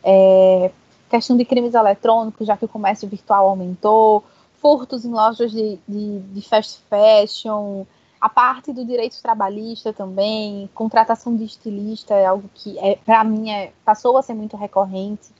[0.02, 0.70] é,
[1.10, 4.24] questão de crimes eletrônicos, já que o comércio virtual aumentou,
[4.60, 7.84] furtos em lojas de, de, de fast fashion,
[8.20, 13.50] a parte do direito trabalhista também, contratação de estilista é algo que é, para mim
[13.50, 15.30] é, passou a ser muito recorrente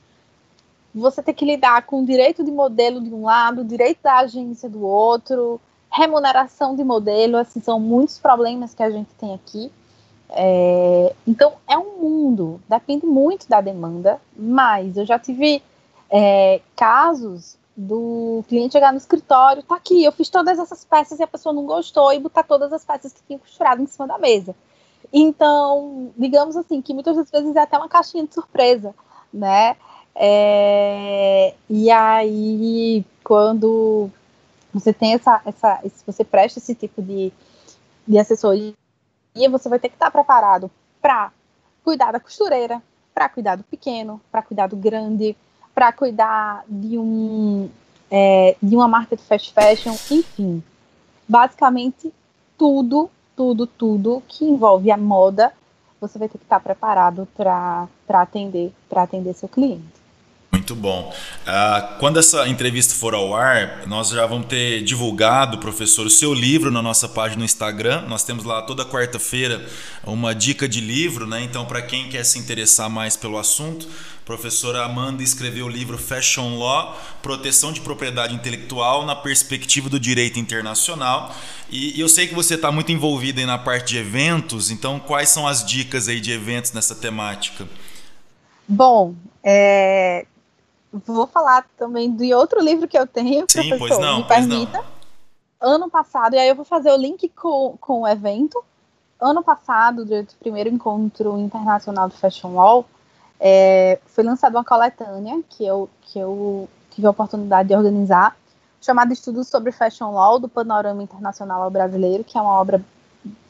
[0.93, 4.69] você tem que lidar com o direito de modelo de um lado, direito da agência
[4.69, 5.59] do outro,
[5.89, 9.71] remuneração de modelo, assim, são muitos problemas que a gente tem aqui.
[10.29, 15.61] É, então, é um mundo, depende muito da demanda, mas eu já tive
[16.09, 21.23] é, casos do cliente chegar no escritório, tá aqui, eu fiz todas essas peças e
[21.23, 24.17] a pessoa não gostou e botar todas as peças que tinha costurado em cima da
[24.17, 24.55] mesa.
[25.11, 28.93] Então, digamos assim, que muitas vezes é até uma caixinha de surpresa,
[29.33, 29.75] né?
[30.13, 34.09] É, e aí, quando
[34.73, 37.31] você tem essa, essa, se você presta esse tipo de,
[38.07, 38.73] de assessoria,
[39.49, 40.69] você vai ter que estar preparado
[41.01, 41.31] para
[41.83, 42.81] cuidar da costureira,
[43.13, 45.35] para cuidar do pequeno, para cuidar do grande,
[45.73, 47.69] para cuidar de um
[48.09, 50.61] é, de uma marca de fast fashion, enfim,
[51.27, 52.13] basicamente
[52.57, 55.53] tudo, tudo, tudo que envolve a moda,
[55.99, 60.01] você vai ter que estar preparado para atender, para atender seu cliente.
[60.51, 61.13] Muito bom.
[61.47, 66.33] Uh, quando essa entrevista for ao ar, nós já vamos ter divulgado, professor, o seu
[66.33, 68.01] livro na nossa página no Instagram.
[68.09, 69.65] Nós temos lá toda quarta-feira
[70.03, 71.41] uma dica de livro, né?
[71.41, 73.87] Então, para quem quer se interessar mais pelo assunto,
[74.25, 80.39] professora Amanda escreveu o livro Fashion Law, Proteção de Propriedade Intelectual na Perspectiva do Direito
[80.39, 81.31] Internacional.
[81.69, 85.29] E, e eu sei que você está muito envolvida na parte de eventos, então quais
[85.29, 87.67] são as dicas aí de eventos nessa temática?
[88.67, 90.25] Bom, é,
[90.91, 94.77] vou falar também de outro livro que eu tenho, Sim, professor, pois não, me permita.
[94.77, 94.91] Não.
[95.73, 98.63] Ano passado, e aí eu vou fazer o link com, com o evento.
[99.19, 102.85] Ano passado, durante o primeiro encontro internacional do Fashion Wall,
[103.43, 108.37] é, foi lançada uma coletânea que eu, que eu tive a oportunidade de organizar,
[108.79, 112.79] chamada Estudos sobre Fashion Law do Panorama Internacional Brasileiro, que é uma obra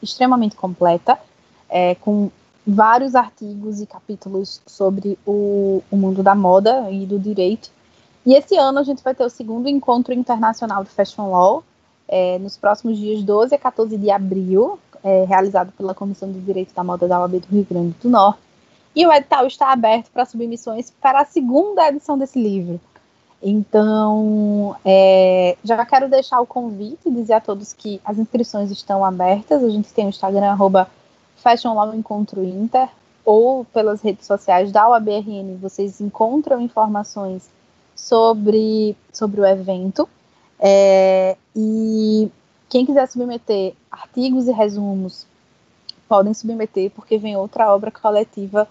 [0.02, 1.18] extremamente completa,
[1.68, 2.30] é, com
[2.66, 7.70] vários artigos e capítulos sobre o, o mundo da moda e do direito.
[8.24, 11.62] E esse ano a gente vai ter o segundo encontro internacional de Fashion Law,
[12.08, 16.72] é, nos próximos dias 12 a 14 de abril, é, realizado pela Comissão de Direito
[16.74, 18.51] da Moda da OAB do Rio Grande do Norte.
[18.94, 22.80] E o edital está aberto para submissões para a segunda edição desse livro.
[23.42, 29.04] Então, é, já quero deixar o convite e dizer a todos que as inscrições estão
[29.04, 29.64] abertas.
[29.64, 30.88] A gente tem o Instagram, arroba
[33.24, 37.48] ou pelas redes sociais da UABRN, vocês encontram informações
[37.94, 40.08] sobre, sobre o evento.
[40.58, 42.30] É, e
[42.68, 45.26] quem quiser submeter artigos e resumos,
[46.08, 48.68] podem submeter, porque vem outra obra coletiva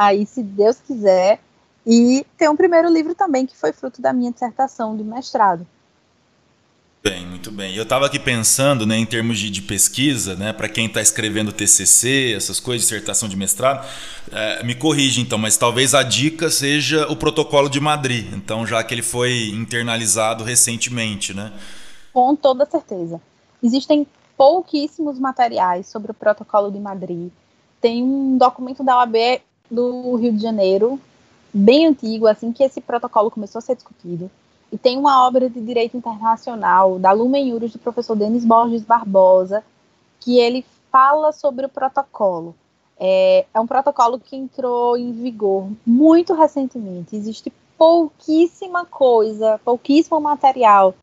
[0.00, 1.40] aí, se Deus quiser.
[1.86, 5.66] E tem um primeiro livro também, que foi fruto da minha dissertação de mestrado.
[7.02, 7.74] Bem, muito bem.
[7.74, 11.50] Eu estava aqui pensando, né, em termos de, de pesquisa, né, para quem está escrevendo
[11.50, 13.86] TCC, essas coisas, dissertação de mestrado,
[14.30, 18.32] é, me corrige então, mas talvez a dica seja o protocolo de Madrid.
[18.34, 21.52] Então, já que ele foi internalizado recentemente, né?
[22.12, 23.20] Com toda certeza.
[23.62, 27.30] Existem pouquíssimos materiais sobre o protocolo de Madrid.
[27.80, 29.40] Tem um documento da OAB
[29.70, 31.00] do Rio de Janeiro,
[31.52, 34.30] bem antigo, assim que esse protocolo começou a ser discutido
[34.72, 39.64] e tem uma obra de direito internacional da Lumen Iuris do professor Denis Borges Barbosa,
[40.20, 42.54] que ele fala sobre o protocolo.
[42.98, 47.16] É, é um protocolo que entrou em vigor muito recentemente.
[47.16, 50.94] Existe pouquíssima coisa, pouquíssimo material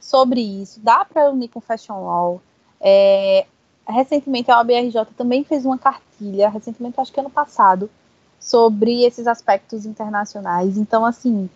[0.00, 0.80] sobre isso.
[0.80, 2.42] Dá para unir com Fashion Law.
[2.80, 3.46] É,
[3.88, 7.88] recentemente a OBRJ também fez uma cartilha, recentemente acho que ano passado,
[8.44, 10.76] sobre esses aspectos internacionais.
[10.76, 11.48] Então, assim,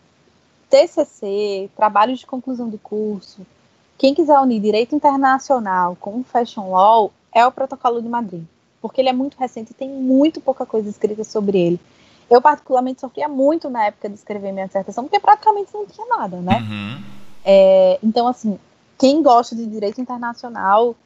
[0.71, 3.47] TCC, trabalho de conclusão de curso,
[3.99, 8.43] quem quiser unir direito internacional com fashion law é o protocolo de Madrid,
[8.81, 11.81] porque ele é muito recente e tem muito pouca coisa escrita sobre ele.
[12.31, 16.39] Eu particularmente sofria muito na época de escrever minha dissertação, porque praticamente não tinha nada,
[16.39, 16.59] né?
[16.59, 17.03] Uhum.
[17.45, 18.59] É, então, assim,
[18.97, 20.97] quem gosta de direito internacional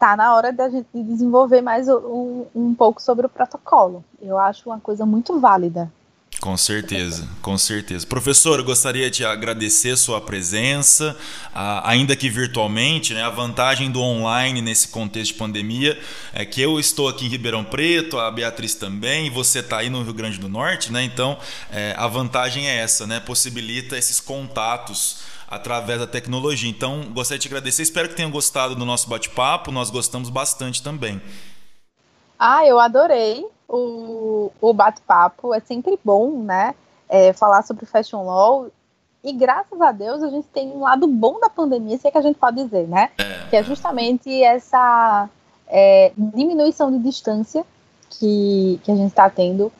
[0.00, 4.02] tá na hora da gente desenvolver mais um, um pouco sobre o protocolo.
[4.20, 5.92] Eu acho uma coisa muito válida
[6.40, 8.06] Com certeza, com certeza.
[8.06, 11.14] Professor, gostaria de agradecer sua presença,
[11.84, 13.22] ainda que virtualmente, né?
[13.22, 16.00] A vantagem do online nesse contexto de pandemia
[16.32, 20.02] é que eu estou aqui em Ribeirão Preto, a Beatriz também, você está aí no
[20.02, 21.02] Rio Grande do Norte, né?
[21.02, 21.36] Então,
[21.70, 23.20] é, a vantagem é essa, né?
[23.20, 25.18] Possibilita esses contatos
[25.50, 26.70] através da tecnologia.
[26.70, 27.82] Então, gostaria de te agradecer.
[27.82, 29.72] Espero que tenham gostado do nosso bate-papo.
[29.72, 31.20] Nós gostamos bastante também.
[32.38, 35.52] Ah, eu adorei o, o bate-papo.
[35.52, 36.74] É sempre bom, né?
[37.08, 38.70] É, falar sobre Fashion Law.
[39.22, 42.16] E graças a Deus a gente tem um lado bom da pandemia, se é que
[42.16, 43.10] a gente pode dizer, né?
[43.18, 43.48] É.
[43.50, 45.28] Que é justamente essa
[45.68, 47.66] é, diminuição de distância
[48.08, 49.70] que, que a gente está tendo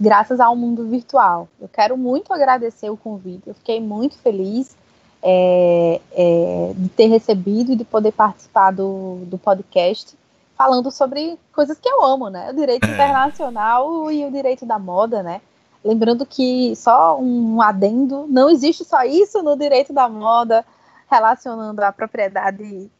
[0.00, 1.48] graças ao mundo virtual.
[1.60, 4.76] Eu quero muito agradecer o convite, eu fiquei muito feliz
[5.22, 10.16] é, é, de ter recebido e de poder participar do, do podcast
[10.56, 12.50] falando sobre coisas que eu amo, né?
[12.50, 12.92] O direito é.
[12.92, 15.40] internacional e o direito da moda, né?
[15.84, 20.64] Lembrando que só um adendo, não existe só isso no direito da moda
[21.08, 22.90] relacionando a propriedade,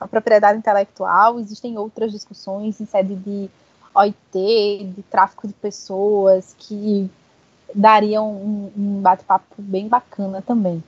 [0.00, 3.50] a propriedade intelectual, existem outras discussões em sede de
[3.94, 7.08] OIT, de tráfico de pessoas, que
[7.74, 10.82] dariam um, um bate-papo bem bacana também.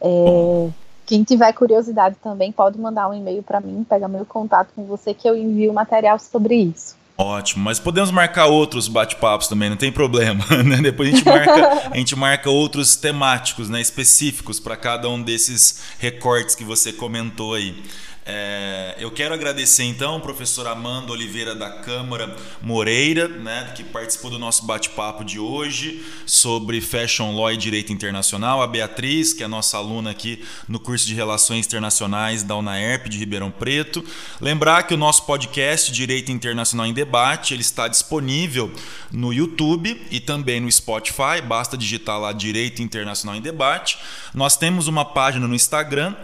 [0.00, 0.68] É,
[1.06, 5.14] quem tiver curiosidade também pode mandar um e-mail para mim, pegar meu contato com você
[5.14, 6.96] que eu envio material sobre isso.
[7.18, 10.44] Ótimo, mas podemos marcar outros bate-papos também, não tem problema.
[10.66, 10.78] Né?
[10.82, 15.82] Depois a gente marca, a gente marca outros temáticos, né, específicos para cada um desses
[15.98, 17.82] recortes que você comentou aí.
[18.28, 24.38] É, eu quero agradecer então professor Amando Oliveira da Câmara Moreira, né, que participou do
[24.38, 29.76] nosso bate-papo de hoje sobre Fashion Law e Direito Internacional, a Beatriz, que é nossa
[29.76, 34.04] aluna aqui no curso de Relações Internacionais da UNAERP de Ribeirão Preto.
[34.40, 38.72] Lembrar que o nosso podcast Direito Internacional em Debate ele está disponível
[39.12, 43.98] no YouTube e também no Spotify, basta digitar lá Direito Internacional em Debate.
[44.34, 46.16] Nós temos uma página no Instagram,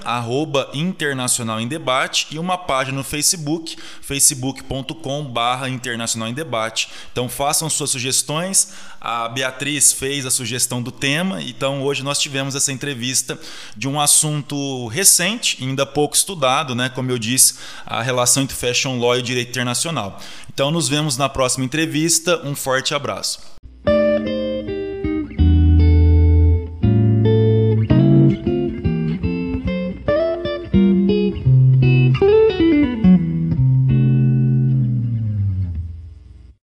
[0.75, 6.89] Internacional em Debate Debate e uma página no Facebook, facebook.com/barra Internacional em Debate.
[7.13, 8.73] Então façam suas sugestões.
[8.99, 13.39] A Beatriz fez a sugestão do tema, então hoje nós tivemos essa entrevista
[13.77, 16.89] de um assunto recente, ainda pouco estudado, né?
[16.89, 20.19] Como eu disse, a relação entre fashion law e direito internacional.
[20.53, 22.41] Então nos vemos na próxima entrevista.
[22.43, 23.52] Um forte abraço.